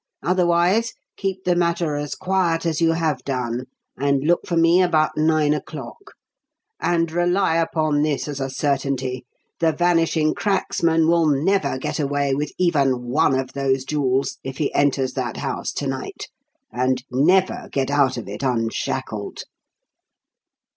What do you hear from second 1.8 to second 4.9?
as quiet as you have done, and look for me